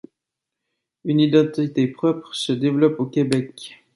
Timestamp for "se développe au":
2.33-3.05